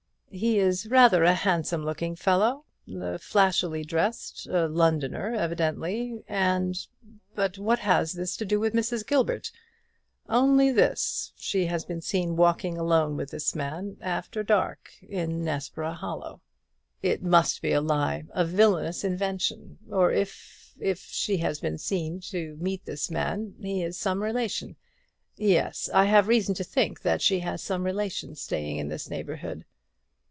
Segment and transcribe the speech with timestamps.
[0.33, 2.63] "He is rather a handsome looking fellow;
[3.19, 6.87] flashily dressed a Londoner, evidently and"
[7.35, 9.05] "But what has all this to do with Mrs.
[9.05, 9.51] Gilbert?"
[10.29, 15.43] "Only this much, she has been seen walking alone with this man, after dark, in
[15.43, 16.39] Nessborough Hollow."
[17.01, 19.79] "It must be a lie; a villanous invention!
[19.89, 24.77] or if if she has been seen to meet this man, he is some relation.
[25.35, 29.65] Yes, I have reason to think that she has some relation staying in this neighbourhood."